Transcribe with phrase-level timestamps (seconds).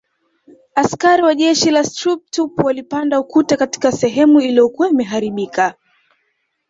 [0.75, 5.73] Askari wa jeshi la Schutztruppe walipanda ukuta katika sehemu uliyokuwa imeharibika